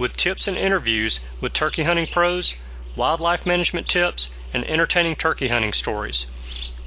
[0.00, 2.56] with tips and interviews with turkey hunting pros,
[2.96, 6.26] wildlife management tips, and entertaining turkey hunting stories.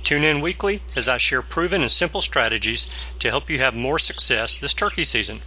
[0.04, 4.00] Tune in weekly as I share proven and simple strategies to help you have more
[4.00, 5.44] success this turkey season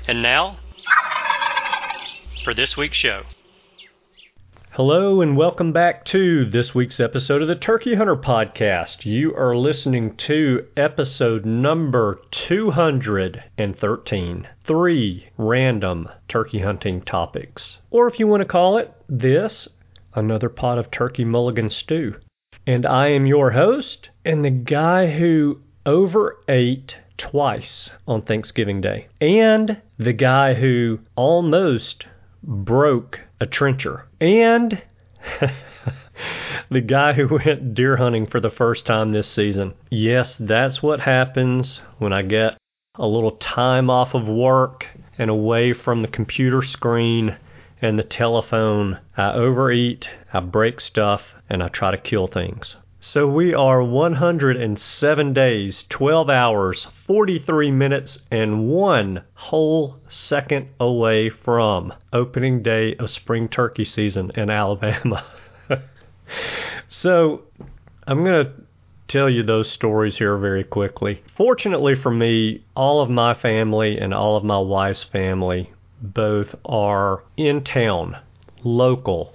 [0.08, 0.56] And now,
[2.42, 3.24] for this week's show.
[4.76, 9.06] Hello, and welcome back to this week's episode of the Turkey Hunter Podcast.
[9.06, 17.78] You are listening to episode number 213 Three Random Turkey Hunting Topics.
[17.90, 19.66] Or if you want to call it this,
[20.14, 22.16] another pot of turkey mulligan stew
[22.66, 29.80] and I am your host and the guy who overate twice on Thanksgiving Day, and
[29.96, 32.04] the guy who almost
[32.42, 34.82] broke a trencher, and
[36.70, 39.74] the guy who went deer hunting for the first time this season.
[39.90, 42.56] Yes, that's what happens when I get
[42.96, 44.86] a little time off of work
[45.18, 47.36] and away from the computer screen
[47.82, 48.98] and the telephone.
[49.16, 52.76] I overeat, I break stuff, and I try to kill things.
[53.08, 61.94] So we are 107 days, 12 hours, 43 minutes, and one whole second away from
[62.12, 65.24] opening day of spring turkey season in Alabama.
[66.88, 67.42] so
[68.08, 68.52] I'm going to
[69.06, 71.22] tell you those stories here very quickly.
[71.36, 77.22] Fortunately for me, all of my family and all of my wife's family both are
[77.36, 78.16] in town,
[78.64, 79.32] local.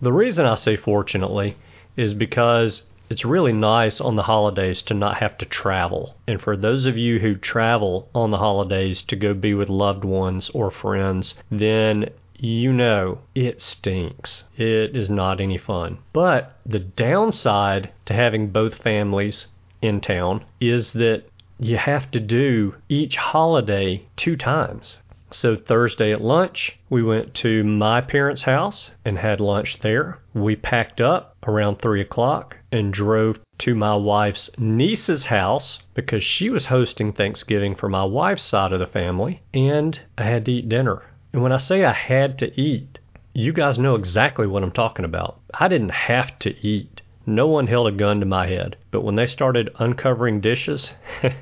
[0.00, 1.56] The reason I say fortunately
[1.96, 6.16] is because it's really nice on the holidays to not have to travel.
[6.26, 10.02] And for those of you who travel on the holidays to go be with loved
[10.02, 12.08] ones or friends, then
[12.38, 14.44] you know it stinks.
[14.56, 15.98] It is not any fun.
[16.14, 19.44] But the downside to having both families
[19.82, 21.24] in town is that
[21.58, 24.96] you have to do each holiday two times.
[25.30, 30.18] So Thursday at lunch, we went to my parents' house and had lunch there.
[30.32, 36.50] We packed up around 3 o'clock and drove to my wife's niece's house because she
[36.50, 40.68] was hosting Thanksgiving for my wife's side of the family, and I had to eat
[40.68, 41.02] dinner.
[41.32, 42.98] And when I say I had to eat,
[43.34, 45.38] you guys know exactly what I'm talking about.
[45.54, 47.02] I didn't have to eat.
[47.24, 48.76] No one held a gun to my head.
[48.90, 50.92] But when they started uncovering dishes,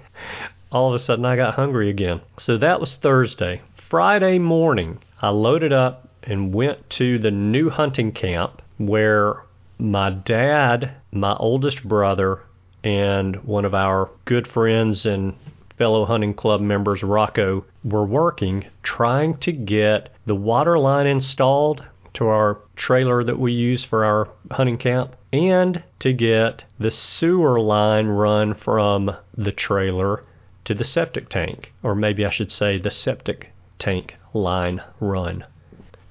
[0.72, 2.20] all of a sudden I got hungry again.
[2.38, 3.62] So that was Thursday.
[3.88, 9.42] Friday morning, I loaded up and went to the new hunting camp where
[9.80, 12.40] my dad, my oldest brother,
[12.84, 15.34] and one of our good friends and
[15.76, 21.82] fellow hunting club members, Rocco, were working trying to get the water line installed
[22.12, 27.60] to our trailer that we use for our hunting camp and to get the sewer
[27.60, 30.24] line run from the trailer
[30.64, 35.44] to the septic tank, or maybe I should say the septic tank line run.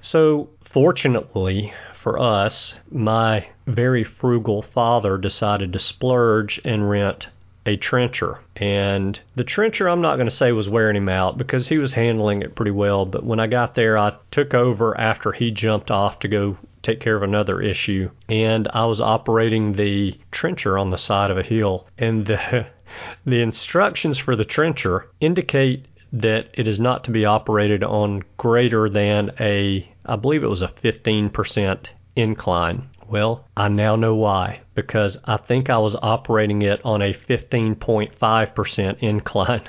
[0.00, 7.28] So, fortunately for us, my very frugal father decided to splurge and rent
[7.66, 8.38] a trencher.
[8.56, 11.92] And the trencher, I'm not going to say was wearing him out because he was
[11.92, 13.04] handling it pretty well.
[13.04, 17.00] But when I got there, I took over after he jumped off to go take
[17.00, 18.10] care of another issue.
[18.28, 21.86] And I was operating the trencher on the side of a hill.
[21.98, 22.66] And the,
[23.26, 28.88] the instructions for the trencher indicate that it is not to be operated on greater
[28.88, 31.86] than a, I believe it was a 15%
[32.16, 32.88] incline.
[33.08, 34.60] Well, I now know why.
[34.74, 39.62] Because I think I was operating it on a 15.5% incline.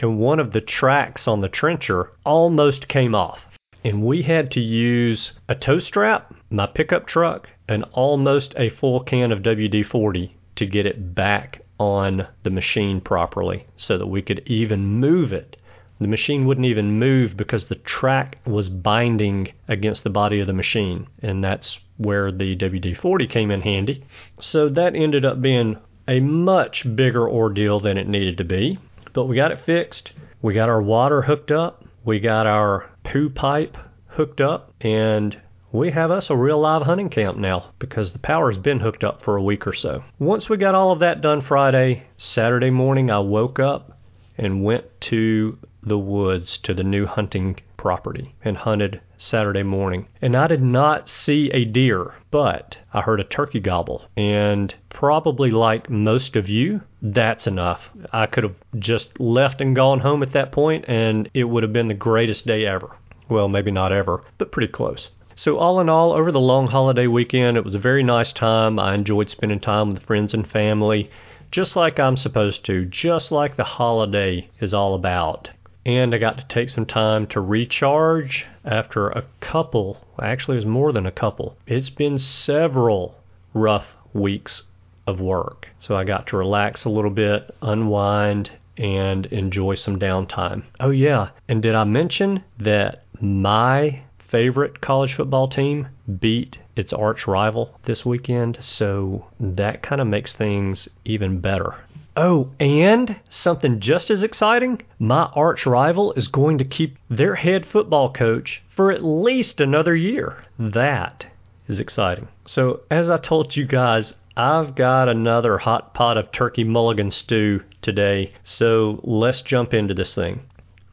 [0.00, 3.40] And one of the tracks on the trencher almost came off.
[3.84, 9.00] And we had to use a tow strap, my pickup truck, and almost a full
[9.00, 14.22] can of WD 40 to get it back on the machine properly so that we
[14.22, 15.56] could even move it
[15.98, 20.52] The machine wouldn't even move because the track was binding against the body of the
[20.52, 24.04] machine, and that's where the WD 40 came in handy.
[24.38, 25.78] So that ended up being
[26.08, 28.78] a much bigger ordeal than it needed to be.
[29.12, 30.12] But we got it fixed.
[30.42, 31.84] We got our water hooked up.
[32.04, 33.76] We got our poo pipe
[34.08, 34.72] hooked up.
[34.82, 35.40] And
[35.72, 39.22] we have us a real live hunting camp now because the power's been hooked up
[39.22, 40.04] for a week or so.
[40.18, 43.98] Once we got all of that done Friday, Saturday morning, I woke up
[44.38, 50.08] and went to the woods to the new hunting property and hunted Saturday morning.
[50.20, 54.02] And I did not see a deer, but I heard a turkey gobble.
[54.16, 57.88] And probably like most of you, that's enough.
[58.12, 61.72] I could have just left and gone home at that point, and it would have
[61.72, 62.96] been the greatest day ever.
[63.28, 65.10] Well, maybe not ever, but pretty close.
[65.36, 68.78] So, all in all, over the long holiday weekend, it was a very nice time.
[68.80, 71.10] I enjoyed spending time with friends and family,
[71.52, 75.50] just like I'm supposed to, just like the holiday is all about
[75.86, 80.66] and I got to take some time to recharge after a couple, actually, it was
[80.66, 81.56] more than a couple.
[81.68, 83.14] It's been several
[83.54, 84.64] rough weeks
[85.06, 85.68] of work.
[85.78, 90.64] So I got to relax a little bit, unwind, and enjoy some downtime.
[90.80, 95.86] Oh, yeah, and did I mention that my favorite college football team
[96.18, 98.58] beat its arch rival this weekend?
[98.60, 101.76] So that kind of makes things even better.
[102.18, 107.66] Oh, and something just as exciting my arch rival is going to keep their head
[107.66, 110.42] football coach for at least another year.
[110.58, 111.26] That
[111.68, 112.28] is exciting.
[112.46, 117.62] So, as I told you guys, I've got another hot pot of turkey mulligan stew
[117.82, 120.40] today, so let's jump into this thing.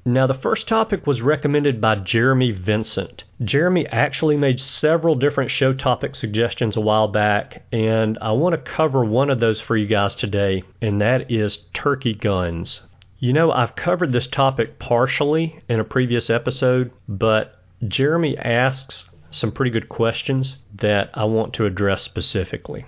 [0.06, 3.24] Now, the first topic was recommended by Jeremy Vincent.
[3.42, 8.72] Jeremy actually made several different show topic suggestions a while back, and I want to
[8.72, 12.82] cover one of those for you guys today, and that is turkey guns.
[13.20, 19.54] You know, I've covered this topic partially in a previous episode, but Jeremy asks some
[19.54, 22.86] pretty good questions that I want to address specifically.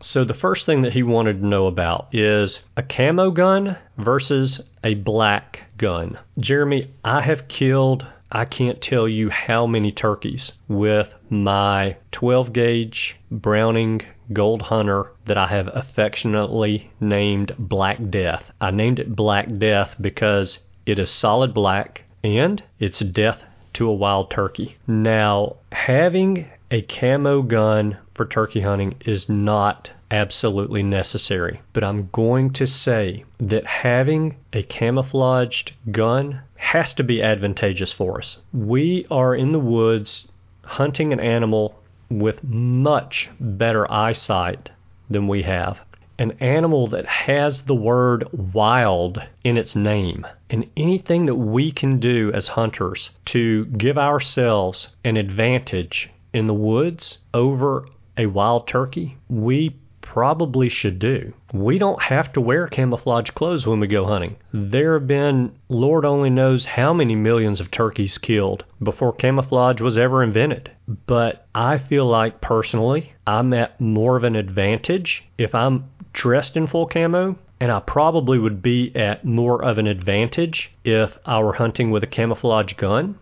[0.00, 4.60] So, the first thing that he wanted to know about is a camo gun versus
[4.84, 6.18] a black gun.
[6.38, 13.16] Jeremy, I have killed, I can't tell you how many turkeys with my 12 gauge
[13.30, 14.02] Browning
[14.32, 18.44] Gold Hunter that I have affectionately named Black Death.
[18.60, 23.42] I named it Black Death because it is solid black and it's death
[23.74, 24.76] to a wild turkey.
[24.86, 31.60] Now, having a camo gun for turkey hunting is not absolutely necessary.
[31.72, 38.18] But I'm going to say that having a camouflaged gun has to be advantageous for
[38.18, 38.38] us.
[38.52, 40.26] We are in the woods
[40.64, 41.74] hunting an animal
[42.10, 44.70] with much better eyesight
[45.10, 45.78] than we have.
[46.18, 50.26] An animal that has the word wild in its name.
[50.50, 56.54] And anything that we can do as hunters to give ourselves an advantage in the
[56.54, 59.76] woods over a wild turkey, we
[60.12, 61.34] probably should do.
[61.52, 64.36] We don't have to wear camouflage clothes when we go hunting.
[64.54, 69.98] There have been, Lord only knows how many millions of turkeys killed before camouflage was
[69.98, 70.70] ever invented.
[71.06, 75.84] But I feel like personally, I'm at more of an advantage if I'm
[76.14, 81.18] dressed in full camo and I probably would be at more of an advantage if
[81.26, 83.18] I were hunting with a camouflage gun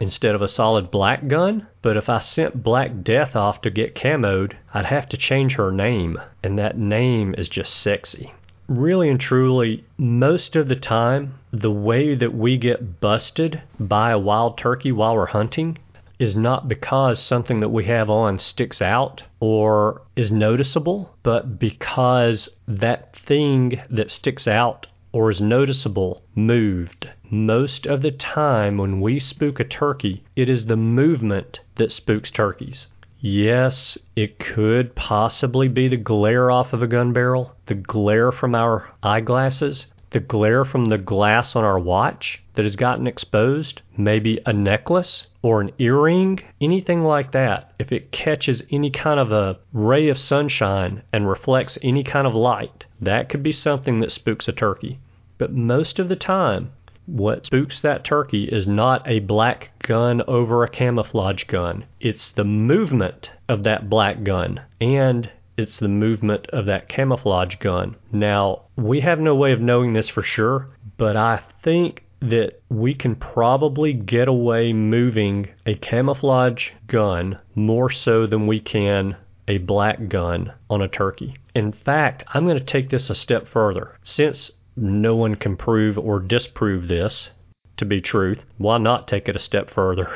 [0.00, 1.66] instead of a solid black gun.
[1.82, 5.72] But if I sent Black Death off to get camoed, I'd have to change her
[5.72, 8.34] name, and that name is just sexy.
[8.68, 14.18] Really and truly, most of the time, the way that we get busted by a
[14.18, 15.78] wild turkey while we're hunting
[16.18, 22.48] is not because something that we have on sticks out or is noticeable, but because
[22.66, 27.08] that thing that sticks out or is noticeable moved.
[27.30, 32.30] Most of the time, when we spook a turkey, it is the movement that spooks
[32.30, 32.86] turkeys.
[33.18, 38.54] Yes, it could possibly be the glare off of a gun barrel, the glare from
[38.54, 44.38] our eyeglasses, the glare from the glass on our watch that has gotten exposed, maybe
[44.44, 47.72] a necklace or an earring, anything like that.
[47.78, 52.34] If it catches any kind of a ray of sunshine and reflects any kind of
[52.34, 54.98] light, that could be something that spooks a turkey.
[55.38, 56.72] But most of the time,
[57.06, 61.84] what spooks that turkey is not a black gun over a camouflage gun.
[62.00, 67.96] It's the movement of that black gun and it's the movement of that camouflage gun.
[68.12, 72.94] Now, we have no way of knowing this for sure, but I think that we
[72.94, 79.16] can probably get away moving a camouflage gun more so than we can
[79.48, 81.36] a black gun on a turkey.
[81.54, 83.96] In fact, I'm going to take this a step further.
[84.02, 87.30] Since no one can prove or disprove this.
[87.76, 88.38] to be truth.
[88.56, 90.08] Why not take it a step further?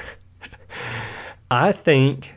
[1.50, 2.30] I think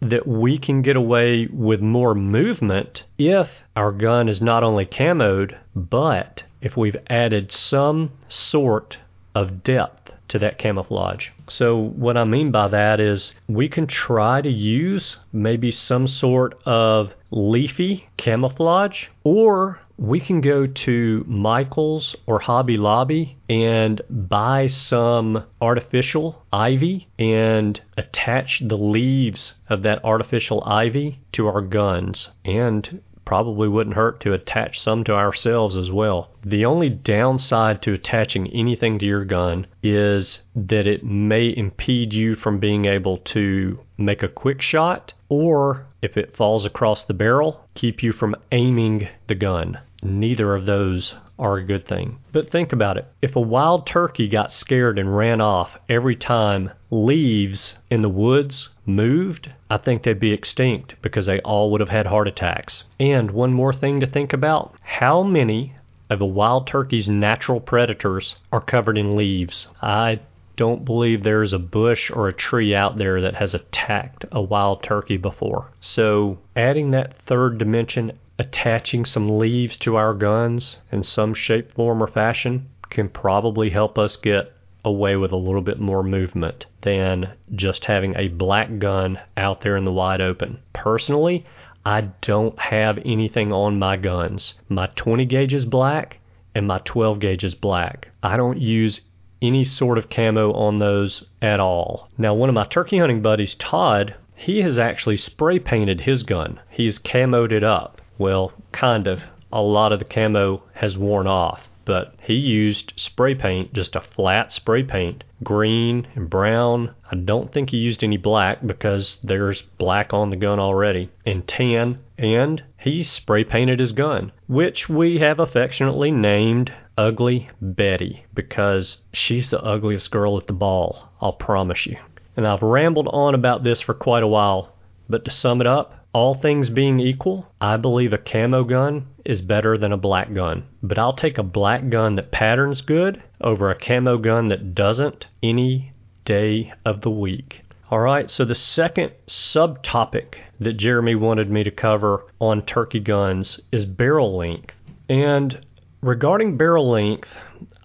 [0.00, 5.56] that we can get away with more movement if our gun is not only camoed,
[5.74, 8.96] but if we've added some sort
[9.34, 11.28] of depth to that camouflage.
[11.48, 16.60] So, what I mean by that is we can try to use maybe some sort
[16.66, 25.44] of leafy camouflage, or we can go to Michael's or Hobby Lobby and buy some
[25.60, 33.68] artificial ivy and attach the leaves of that artificial ivy to our guns and probably
[33.68, 36.30] wouldn't hurt to attach some to ourselves as well.
[36.44, 42.36] The only downside to attaching anything to your gun is that it may impede you
[42.36, 47.66] from being able to make a quick shot, or if it falls across the barrel,
[47.74, 49.78] keep you from aiming the gun.
[50.02, 52.18] Neither of those are a good thing.
[52.32, 53.06] But think about it.
[53.20, 58.68] If a wild turkey got scared and ran off every time leaves in the woods
[58.86, 62.84] moved, I think they'd be extinct because they all would have had heart attacks.
[63.00, 65.74] And one more thing to think about how many
[66.10, 69.66] of a wild turkey's natural predators are covered in leaves?
[69.82, 70.20] I
[70.56, 74.82] don't believe there's a bush or a tree out there that has attacked a wild
[74.82, 75.66] turkey before.
[75.80, 82.02] So, adding that third dimension attaching some leaves to our guns in some shape, form,
[82.02, 84.52] or fashion can probably help us get
[84.84, 89.76] away with a little bit more movement than just having a black gun out there
[89.76, 90.58] in the wide open.
[90.72, 91.44] Personally,
[91.84, 94.54] I don't have anything on my guns.
[94.68, 96.18] My 20 gauge is black
[96.54, 98.08] and my 12 gauge is black.
[98.22, 99.00] I don't use
[99.40, 102.08] any sort of camo on those at all.
[102.18, 106.60] Now, one of my turkey hunting buddies, Todd, he has actually spray painted his gun.
[106.70, 108.00] He's camoed it up.
[108.18, 109.22] Well, kind of.
[109.52, 114.00] A lot of the camo has worn off, but he used spray paint, just a
[114.00, 116.90] flat spray paint, green and brown.
[117.10, 121.46] I don't think he used any black because there's black on the gun already, and
[121.46, 128.98] tan, and he spray painted his gun, which we have affectionately named Ugly Betty because
[129.12, 131.96] she's the ugliest girl at the ball, I'll promise you.
[132.36, 134.74] And I've rambled on about this for quite a while,
[135.08, 139.40] but to sum it up, all things being equal, I believe a camo gun is
[139.40, 140.64] better than a black gun.
[140.82, 145.26] But I'll take a black gun that patterns good over a camo gun that doesn't
[145.42, 145.92] any
[146.24, 147.62] day of the week.
[147.90, 153.60] All right, so the second subtopic that Jeremy wanted me to cover on turkey guns
[153.72, 154.74] is barrel length.
[155.08, 155.64] And
[156.02, 157.28] regarding barrel length,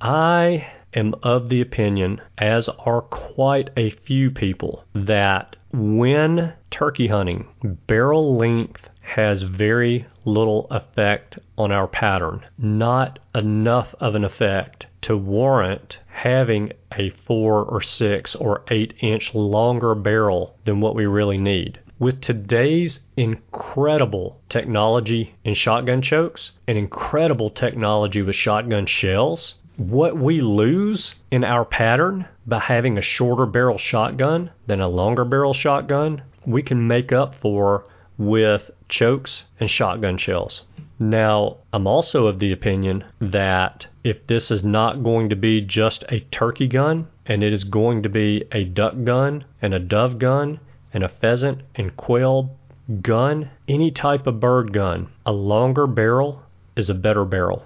[0.01, 7.47] I am of the opinion, as are quite a few people, that when turkey hunting,
[7.87, 12.41] barrel length has very little effect on our pattern.
[12.57, 19.35] Not enough of an effect to warrant having a 4 or 6 or 8 inch
[19.35, 21.79] longer barrel than what we really need.
[21.99, 30.39] With today's incredible technology in shotgun chokes and incredible technology with shotgun shells, what we
[30.39, 36.21] lose in our pattern by having a shorter barrel shotgun than a longer barrel shotgun,
[36.45, 37.85] we can make up for
[38.17, 40.63] with chokes and shotgun shells.
[40.99, 46.03] Now, I'm also of the opinion that if this is not going to be just
[46.09, 50.19] a turkey gun and it is going to be a duck gun and a dove
[50.19, 50.59] gun
[50.93, 52.55] and a pheasant and quail
[53.01, 56.43] gun, any type of bird gun, a longer barrel
[56.75, 57.63] is a better barrel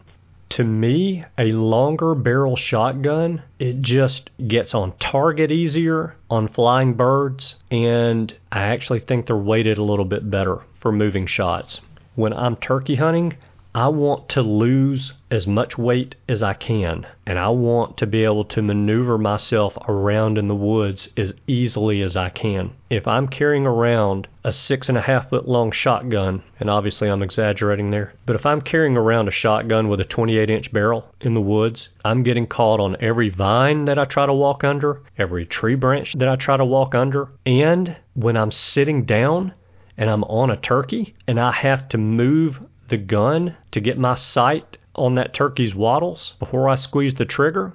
[0.50, 7.56] to me, a longer barrel shotgun, it just gets on target easier on flying birds,
[7.70, 11.82] and I actually think they're weighted a little bit better for moving shots.
[12.16, 13.38] When I'm turkey hunting,
[13.78, 18.24] I want to lose as much weight as I can, and I want to be
[18.24, 22.72] able to maneuver myself around in the woods as easily as I can.
[22.90, 27.22] If I'm carrying around a six and a half foot long shotgun, and obviously I'm
[27.22, 31.36] exaggerating there, but if I'm carrying around a shotgun with a 28 inch barrel in
[31.36, 35.46] the woods, I'm getting caught on every vine that I try to walk under, every
[35.46, 39.54] tree branch that I try to walk under, and when I'm sitting down,
[39.98, 44.16] and I'm on a turkey and I have to move the gun to get my
[44.16, 47.74] sight on that turkey's wattles before I squeeze the trigger,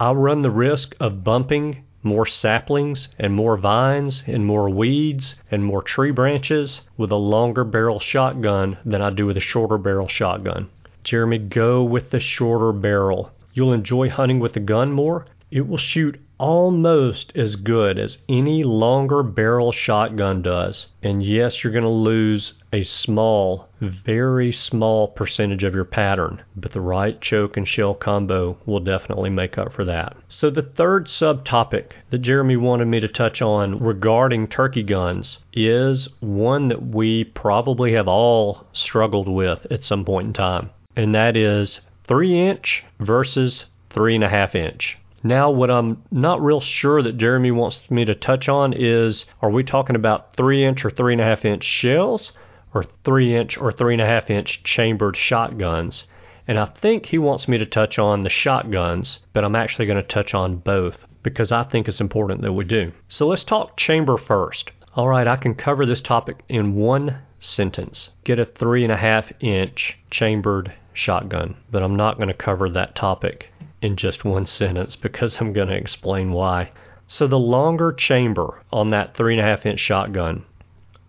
[0.00, 5.64] I'll run the risk of bumping more saplings and more vines and more weeds and
[5.64, 10.08] more tree branches with a longer barrel shotgun than I do with a shorter barrel
[10.08, 10.68] shotgun.
[11.02, 13.30] Jeremy, go with the shorter barrel.
[13.52, 15.26] You'll enjoy hunting with the gun more.
[15.50, 20.88] It will shoot almost as good as any longer barrel shotgun does.
[21.02, 26.72] And yes, you're going to lose a small, very small percentage of your pattern, but
[26.72, 30.16] the right choke and shell combo will definitely make up for that.
[30.28, 36.08] So, the third subtopic that Jeremy wanted me to touch on regarding turkey guns is
[36.20, 41.36] one that we probably have all struggled with at some point in time, and that
[41.36, 44.98] is 3 inch versus 3.5 inch.
[45.26, 49.48] Now, what I'm not real sure that Jeremy wants me to touch on is are
[49.48, 52.32] we talking about 3 inch or 3.5 inch shells
[52.74, 56.04] or 3 inch or 3.5 inch chambered shotguns?
[56.46, 59.96] And I think he wants me to touch on the shotguns, but I'm actually going
[59.96, 62.92] to touch on both because I think it's important that we do.
[63.08, 64.72] So let's talk chamber first.
[64.94, 68.10] All right, I can cover this topic in one sentence.
[68.24, 73.50] Get a 3.5 inch chambered shotgun, but I'm not going to cover that topic
[73.82, 76.70] in just one sentence because I'm going to explain why.
[77.06, 80.44] So, the longer chamber on that 3.5 inch shotgun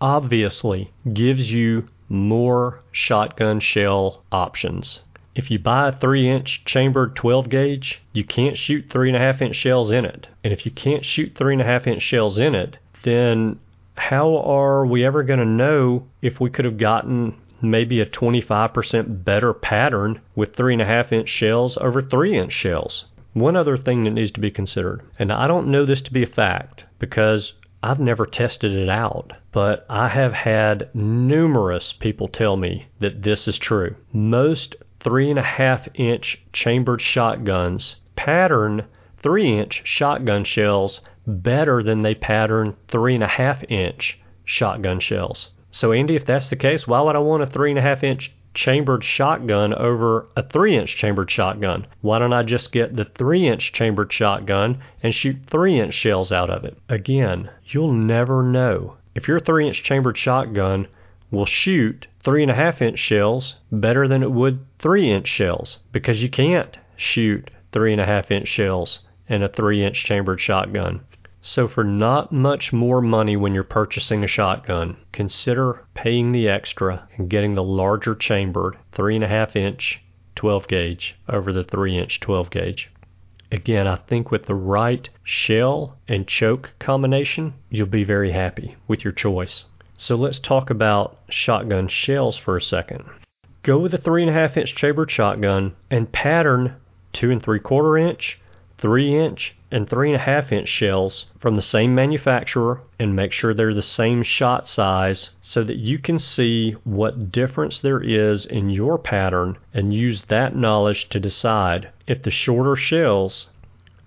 [0.00, 5.00] obviously gives you more shotgun shell options.
[5.34, 9.90] If you buy a 3 inch chambered 12 gauge, you can't shoot 3.5 inch shells
[9.90, 10.26] in it.
[10.44, 13.58] And if you can't shoot 3.5 inch shells in it, then
[13.96, 17.34] how are we ever going to know if we could have gotten
[17.70, 23.06] maybe a 25% better pattern with 3.5 inch shells over 3 inch shells.
[23.32, 26.22] One other thing that needs to be considered, and I don't know this to be
[26.22, 32.56] a fact because I've never tested it out, but I have had numerous people tell
[32.56, 33.94] me that this is true.
[34.12, 38.84] Most 3.5 inch chambered shotguns pattern
[39.22, 45.50] 3 inch shotgun shells better than they pattern 3.5 inch shotgun shells.
[45.70, 49.74] So, Andy, if that's the case, why would I want a 3.5 inch chambered shotgun
[49.74, 51.86] over a 3 inch chambered shotgun?
[52.00, 56.32] Why don't I just get the 3 inch chambered shotgun and shoot 3 inch shells
[56.32, 56.78] out of it?
[56.88, 58.96] Again, you'll never know.
[59.14, 60.88] If your 3 inch chambered shotgun
[61.30, 66.78] will shoot 3.5 inch shells better than it would 3 inch shells because you can't
[66.96, 71.00] shoot 3.5 inch shells in a 3 inch chambered shotgun.
[71.48, 77.06] So, for not much more money when you're purchasing a shotgun, consider paying the extra
[77.16, 80.02] and getting the larger chambered 3.5 inch
[80.34, 82.90] 12 gauge over the 3 inch 12 gauge.
[83.52, 89.04] Again, I think with the right shell and choke combination, you'll be very happy with
[89.04, 89.66] your choice.
[89.96, 93.04] So let's talk about shotgun shells for a second.
[93.62, 96.74] Go with a 3.5 inch chambered shotgun and pattern
[97.12, 98.40] 2 and 3 quarter inch,
[98.78, 103.82] 3 inch, and 3.5 inch shells from the same manufacturer and make sure they're the
[103.82, 109.56] same shot size so that you can see what difference there is in your pattern
[109.74, 113.48] and use that knowledge to decide if the shorter shells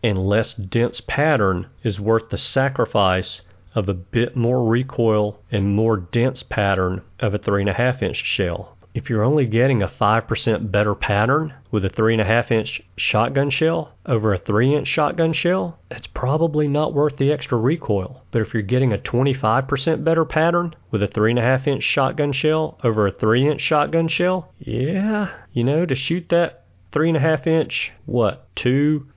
[0.02, 3.42] and less dense pattern is worth the sacrifice
[3.76, 8.78] of a bit more recoil and more dense pattern of a 3.5 inch shell.
[9.00, 14.34] If you're only getting a 5% better pattern with a 3.5 inch shotgun shell over
[14.34, 18.26] a 3 inch shotgun shell, it's probably not worth the extra recoil.
[18.32, 23.08] But if you're getting a 25% better pattern with a 3.5 inch shotgun shell over
[23.08, 29.08] a 3 inch shotgun shell, yeah, you know, to shoot that 3.5 inch, what, 2,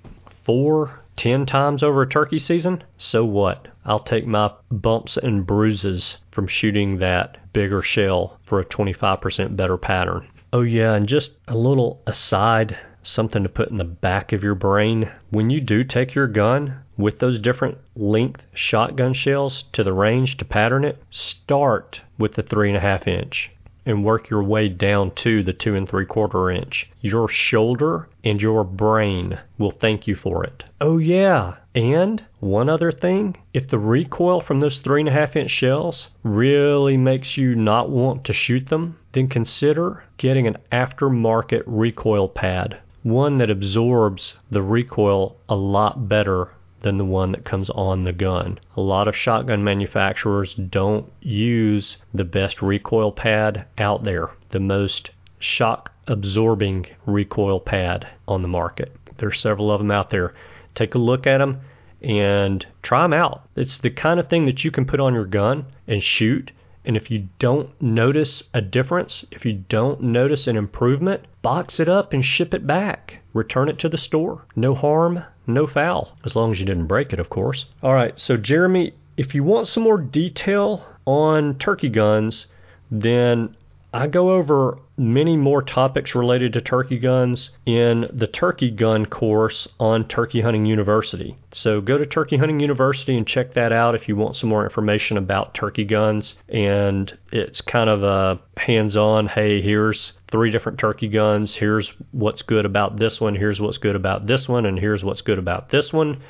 [0.45, 3.68] 4, 10 times over a turkey season, so what?
[3.85, 9.77] I'll take my bumps and bruises from shooting that bigger shell for a 25% better
[9.77, 10.27] pattern.
[10.53, 14.55] Oh, yeah, and just a little aside, something to put in the back of your
[14.55, 15.11] brain.
[15.31, 20.37] When you do take your gun with those different length shotgun shells to the range
[20.38, 23.51] to pattern it, start with the 3.5 inch
[23.85, 26.88] and work your way down to the two and three quarter inch.
[27.01, 30.62] Your shoulder and your brain will thank you for it.
[30.81, 31.57] Oh, yeah.
[31.75, 36.09] And one other thing if the recoil from those three and a half inch shells
[36.23, 42.79] really makes you not want to shoot them, then consider getting an aftermarket recoil pad.
[43.03, 46.51] One that absorbs the recoil a lot better
[46.83, 48.59] than the one that comes on the gun.
[48.77, 55.11] A lot of shotgun manufacturers don't use the best recoil pad out there, the most
[55.38, 58.95] shock absorbing recoil pad on the market.
[59.18, 60.35] There's several of them out there.
[60.75, 61.61] Take a look at them
[62.03, 63.49] and try them out.
[63.55, 66.51] It's the kind of thing that you can put on your gun and shoot.
[66.85, 71.88] And if you don't notice a difference, if you don't notice an improvement, box it
[71.88, 73.18] up and ship it back.
[73.33, 74.45] Return it to the store.
[74.57, 77.67] No harm, no foul, as long as you didn't break it, of course.
[77.83, 82.47] All right, so Jeremy, if you want some more detail on turkey guns,
[82.91, 83.57] then
[83.95, 89.69] I go over many more topics related to turkey guns in the turkey gun course
[89.79, 91.37] on Turkey Hunting University.
[91.53, 94.65] So go to Turkey Hunting University and check that out if you want some more
[94.65, 96.35] information about turkey guns.
[96.49, 101.55] And it's kind of a hands on hey, here's three different turkey guns.
[101.55, 103.35] Here's what's good about this one.
[103.35, 104.65] Here's what's good about this one.
[104.65, 106.23] And here's what's good about this one.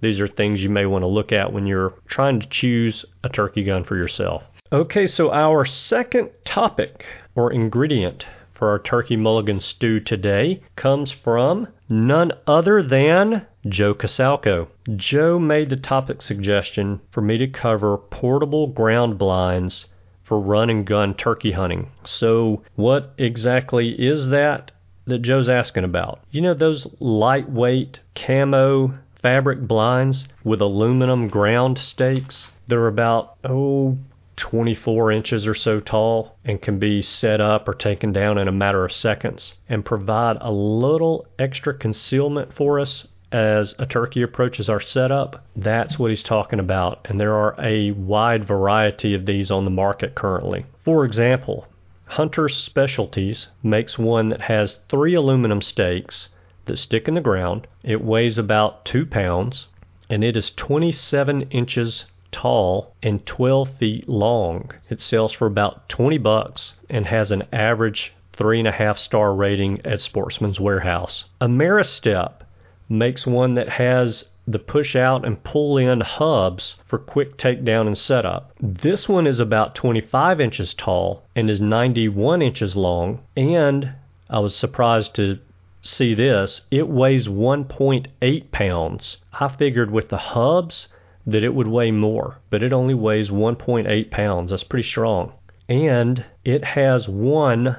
[0.00, 3.28] These are things you may want to look at when you're trying to choose a
[3.28, 4.44] turkey gun for yourself.
[4.70, 11.68] Okay, so our second topic or ingredient for our turkey mulligan stew today comes from
[11.88, 14.68] none other than Joe Casalco.
[14.94, 19.86] Joe made the topic suggestion for me to cover portable ground blinds
[20.22, 21.90] for run and gun turkey hunting.
[22.04, 24.70] So, what exactly is that
[25.06, 26.20] that Joe's asking about?
[26.30, 32.48] You know, those lightweight camo fabric blinds with aluminum ground stakes?
[32.66, 33.96] They're about, oh,
[34.38, 38.52] 24 inches or so tall and can be set up or taken down in a
[38.52, 44.70] matter of seconds and provide a little extra concealment for us as a turkey approaches
[44.70, 45.44] our setup.
[45.54, 49.70] That's what he's talking about, and there are a wide variety of these on the
[49.70, 50.64] market currently.
[50.84, 51.66] For example,
[52.06, 56.28] Hunter's Specialties makes one that has three aluminum stakes
[56.64, 57.66] that stick in the ground.
[57.82, 59.66] It weighs about two pounds
[60.10, 64.70] and it is 27 inches tall and 12 feet long.
[64.90, 69.34] It sells for about 20 bucks and has an average three and a half star
[69.34, 71.24] rating at Sportsman's Warehouse.
[71.40, 72.42] Ameristep
[72.88, 77.98] makes one that has the push out and pull in hubs for quick takedown and
[77.98, 78.52] setup.
[78.60, 83.90] This one is about 25 inches tall and is 91 inches long, and
[84.30, 85.38] I was surprised to
[85.82, 89.16] see this, it weighs 1.8 pounds.
[89.32, 90.88] I figured with the hubs
[91.28, 94.50] that it would weigh more, but it only weighs 1.8 pounds.
[94.50, 95.34] That's pretty strong.
[95.68, 97.76] And it has one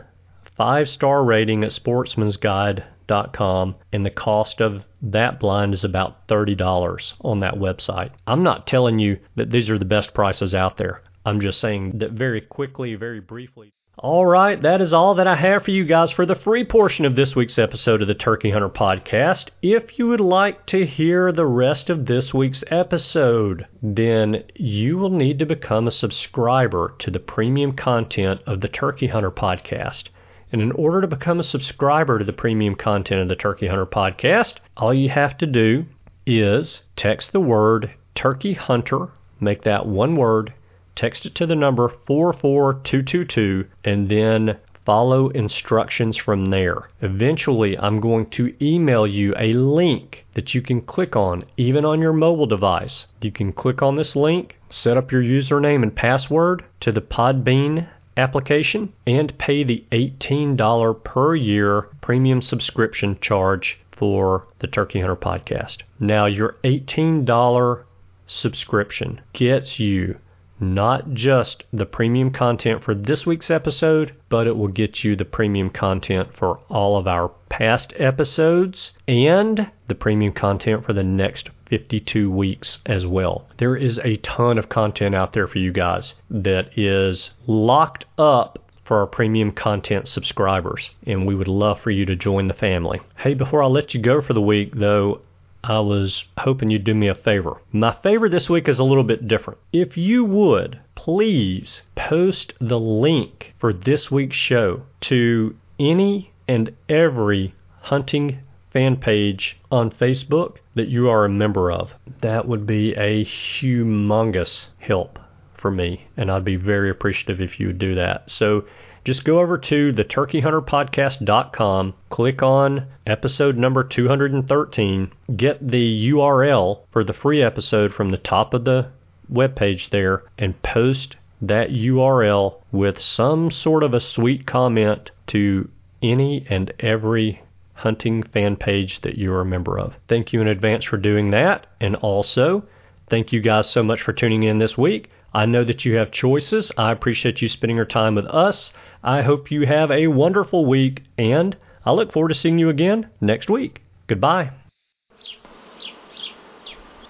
[0.55, 7.39] five star rating at sportsmansguide.com, and the cost of that blind is about $30 on
[7.39, 8.12] that website.
[8.27, 11.01] I'm not telling you that these are the best prices out there.
[11.25, 13.71] I'm just saying that very quickly, very briefly.
[14.01, 17.03] All right, that is all that I have for you guys for the free portion
[17.03, 19.49] of this week's episode of the Turkey Hunter Podcast.
[19.62, 25.09] If you would like to hear the rest of this week's episode, then you will
[25.09, 30.05] need to become a subscriber to the premium content of the Turkey Hunter Podcast.
[30.53, 33.85] And in order to become a subscriber to the premium content of the Turkey Hunter
[33.85, 35.85] Podcast, all you have to do
[36.25, 39.09] is text the word Turkey Hunter,
[39.41, 40.53] make that one word,
[40.99, 46.89] text it to the number 44222 and then follow instructions from there.
[47.01, 52.01] Eventually, I'm going to email you a link that you can click on even on
[52.01, 53.05] your mobile device.
[53.21, 57.88] You can click on this link, set up your username and password to the Podbean
[58.17, 65.77] application, and pay the $18 per year premium subscription charge for the Turkey Hunter podcast.
[65.97, 67.83] Now, your $18
[68.27, 70.17] subscription gets you
[70.59, 75.25] not just the premium content for this week's episode, but it will get you the
[75.25, 81.49] premium content for all of our past episodes and the premium content for the next
[81.69, 83.47] 52 weeks as well.
[83.57, 88.69] There is a ton of content out there for you guys that is locked up
[88.89, 92.99] for our premium content subscribers, and we would love for you to join the family.
[93.17, 95.21] Hey, before I let you go for the week, though,
[95.63, 97.57] I was hoping you'd do me a favor.
[97.71, 99.59] My favor this week is a little bit different.
[99.73, 107.53] If you would, please post the link for this week's show to any and every
[107.81, 108.39] hunting
[108.71, 111.93] fan page on Facebook that you are a member of.
[112.21, 115.19] That would be a humongous help
[115.55, 118.29] for me, and I'd be very appreciative if you would do that.
[118.31, 118.65] So
[119.05, 127.03] just go over to the turkeyhunterpodcast.com, click on episode number 213, get the URL for
[127.03, 128.89] the free episode from the top of the
[129.31, 135.69] webpage there, and post that URL with some sort of a sweet comment to
[136.01, 137.41] any and every
[137.73, 139.95] hunting fan page that you're a member of.
[140.07, 141.65] Thank you in advance for doing that.
[141.79, 142.63] And also,
[143.09, 145.09] thank you guys so much for tuning in this week.
[145.33, 146.71] I know that you have choices.
[146.77, 148.73] I appreciate you spending your time with us.
[149.03, 153.09] I hope you have a wonderful week, and I look forward to seeing you again
[153.21, 153.81] next week.
[154.07, 154.51] Goodbye.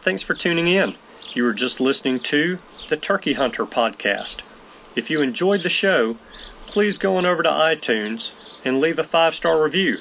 [0.04, 0.96] Thanks for tuning in.
[1.34, 2.58] You were just listening to
[2.90, 4.38] the Turkey Hunter podcast.
[4.96, 6.18] If you enjoyed the show,
[6.68, 8.32] please go on over to iTunes
[8.64, 9.98] and leave a five star review.